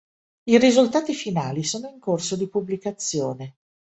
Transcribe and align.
I 0.45 0.57
risultati 0.57 1.13
finali 1.13 1.63
sono 1.63 1.87
in 1.87 1.99
corso 1.99 2.35
di 2.35 2.47
pubblicazione. 2.49 3.57